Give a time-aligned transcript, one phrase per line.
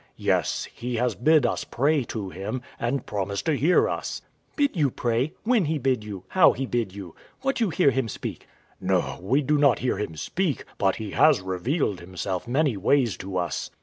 [0.17, 0.25] W.A.
[0.35, 4.23] Yes, He has bid us pray to Him, and promised to hear us.
[4.23, 4.55] Wife.
[4.55, 5.33] Bid you pray?
[5.43, 6.23] When He bid you?
[6.29, 7.13] How He bid you?
[7.43, 8.47] What you hear Him speak?
[8.83, 8.99] W.A.
[8.99, 13.37] No, we do not hear Him speak; but He has revealed Himself many ways to
[13.37, 13.69] us.